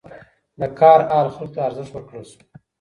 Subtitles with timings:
[0.59, 2.39] د کار اهل خلکو ته ارزښت ورکړل شو.